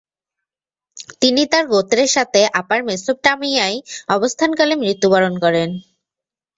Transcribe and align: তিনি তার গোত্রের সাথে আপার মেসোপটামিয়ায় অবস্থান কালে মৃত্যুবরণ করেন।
তিনি 1.21 1.41
তার 1.51 1.65
গোত্রের 1.71 2.09
সাথে 2.15 2.41
আপার 2.59 2.79
মেসোপটামিয়ায় 2.87 3.77
অবস্থান 4.09 4.49
কালে 4.59 4.73
মৃত্যুবরণ 4.81 5.33
করেন। 5.43 5.69